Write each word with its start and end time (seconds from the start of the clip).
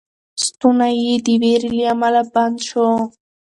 ستونی 0.45 0.95
یې 1.05 1.15
د 1.25 1.27
وېرې 1.41 1.71
له 1.77 1.85
امله 1.93 2.21
بند 2.33 2.57
شو. 2.67 2.87